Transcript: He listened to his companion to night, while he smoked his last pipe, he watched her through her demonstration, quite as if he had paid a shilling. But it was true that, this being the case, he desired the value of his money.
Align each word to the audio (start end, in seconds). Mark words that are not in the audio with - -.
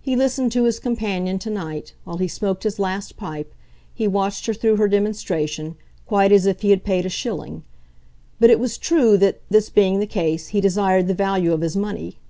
He 0.00 0.14
listened 0.14 0.52
to 0.52 0.66
his 0.66 0.78
companion 0.78 1.36
to 1.40 1.50
night, 1.50 1.94
while 2.04 2.18
he 2.18 2.28
smoked 2.28 2.62
his 2.62 2.78
last 2.78 3.16
pipe, 3.16 3.52
he 3.92 4.06
watched 4.06 4.46
her 4.46 4.54
through 4.54 4.76
her 4.76 4.86
demonstration, 4.86 5.74
quite 6.06 6.30
as 6.30 6.46
if 6.46 6.60
he 6.60 6.70
had 6.70 6.84
paid 6.84 7.04
a 7.06 7.08
shilling. 7.08 7.64
But 8.38 8.50
it 8.50 8.60
was 8.60 8.78
true 8.78 9.16
that, 9.16 9.40
this 9.50 9.68
being 9.68 9.98
the 9.98 10.06
case, 10.06 10.50
he 10.54 10.60
desired 10.60 11.08
the 11.08 11.14
value 11.14 11.52
of 11.52 11.60
his 11.62 11.74
money. 11.74 12.20